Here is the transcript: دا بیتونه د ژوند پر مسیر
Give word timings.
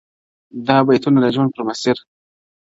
دا 0.67 0.77
بیتونه 0.87 1.19
د 1.21 1.25
ژوند 1.35 1.51
پر 1.53 1.61
مسیر 1.69 1.97